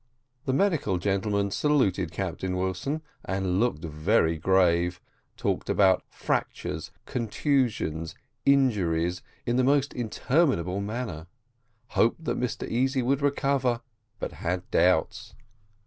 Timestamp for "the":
0.45-0.53, 9.57-9.63